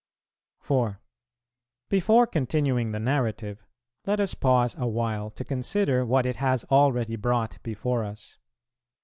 [0.61, 0.99] 4.
[1.87, 3.63] Before continuing the narrative,
[4.07, 8.39] let us pause awhile to consider what it has already brought before us.